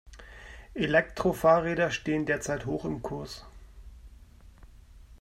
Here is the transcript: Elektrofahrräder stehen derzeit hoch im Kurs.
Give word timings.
Elektrofahrräder 0.73 1.91
stehen 1.91 2.25
derzeit 2.25 2.65
hoch 2.65 2.85
im 2.85 3.03
Kurs. 3.03 3.45